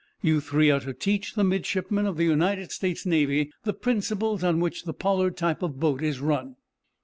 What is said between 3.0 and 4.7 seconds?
Navy the principles on